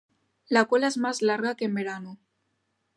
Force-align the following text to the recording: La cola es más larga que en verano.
La 0.47 0.65
cola 0.65 0.87
es 0.87 0.97
más 0.97 1.21
larga 1.21 1.53
que 1.53 1.65
en 1.65 1.75
verano. 1.75 2.17